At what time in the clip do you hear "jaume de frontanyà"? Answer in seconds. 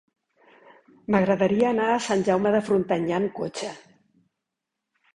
2.31-3.23